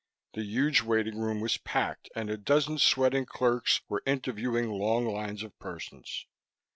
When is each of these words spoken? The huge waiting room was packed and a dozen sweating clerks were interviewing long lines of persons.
The 0.33 0.43
huge 0.43 0.81
waiting 0.81 1.19
room 1.19 1.41
was 1.41 1.57
packed 1.57 2.09
and 2.15 2.31
a 2.31 2.35
dozen 2.35 2.79
sweating 2.79 3.27
clerks 3.27 3.81
were 3.87 4.01
interviewing 4.07 4.71
long 4.71 5.05
lines 5.05 5.43
of 5.43 5.59
persons. 5.59 6.25